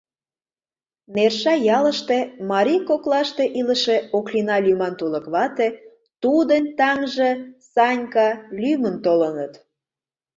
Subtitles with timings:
[1.15, 2.19] Нерша ялыште
[2.51, 5.67] марий коклаште илыше Оклина лӱман тулык вате,
[6.23, 7.31] тудын таҥже
[7.73, 8.27] Санька
[8.61, 9.53] лӱмын толыныт.